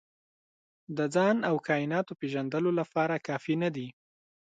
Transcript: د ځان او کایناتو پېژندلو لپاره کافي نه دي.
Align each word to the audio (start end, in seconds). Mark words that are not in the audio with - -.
د 0.97 0.99
ځان 1.15 1.37
او 1.49 1.55
کایناتو 1.67 2.13
پېژندلو 2.19 2.71
لپاره 2.79 3.23
کافي 3.27 3.55
نه 3.63 3.69
دي. 3.75 3.87